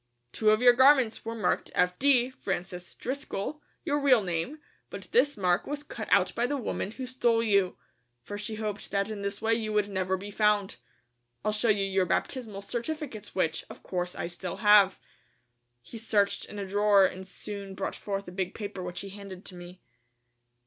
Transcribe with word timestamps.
Two 0.31 0.49
of 0.49 0.63
your 0.63 0.73
garments 0.73 1.23
Were 1.23 1.35
marked 1.35 1.69
F.D., 1.75 2.31
Francis 2.31 2.95
Driscoll, 2.95 3.61
your 3.85 3.99
real 3.99 4.23
name, 4.23 4.57
but 4.89 5.03
this 5.11 5.37
mark 5.37 5.67
was 5.67 5.83
cut 5.83 6.07
out 6.11 6.33
by 6.33 6.47
the 6.47 6.57
woman 6.57 6.89
who 6.93 7.05
stole 7.05 7.43
you, 7.43 7.77
for 8.23 8.35
she 8.35 8.55
hoped 8.55 8.89
that 8.89 9.11
in 9.11 9.21
this 9.21 9.43
way 9.43 9.53
you 9.53 9.71
would 9.73 9.89
never 9.89 10.17
be 10.17 10.31
found. 10.31 10.77
I'll 11.45 11.51
show 11.51 11.69
you 11.69 11.85
your 11.85 12.07
baptismal 12.07 12.63
certificates 12.63 13.35
which, 13.35 13.63
of 13.69 13.83
course, 13.83 14.15
I 14.15 14.25
still 14.25 14.55
have." 14.65 14.97
He 15.83 15.99
searched 15.99 16.45
in 16.45 16.57
a 16.57 16.65
drawer 16.65 17.05
and 17.05 17.27
soon 17.27 17.75
brought 17.75 17.95
forth 17.95 18.27
a 18.27 18.31
big 18.31 18.55
paper 18.55 18.81
which 18.81 19.01
he 19.01 19.09
handed 19.09 19.45
to 19.45 19.55
me. 19.55 19.81